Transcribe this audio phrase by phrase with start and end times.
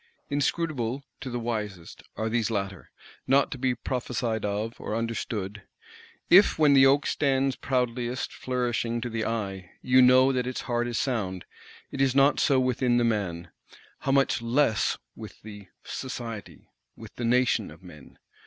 [0.31, 2.89] Inscrutable, to the wisest, are these latter;
[3.27, 5.61] not to be prophesied of, or understood.
[6.27, 10.87] If when the oak stands proudliest flourishing to the eye, you know that its heart
[10.87, 11.45] is sound,
[11.91, 13.51] it is not so with the man;
[13.99, 16.65] how much less with the Society,
[16.95, 18.17] with the Nation of men!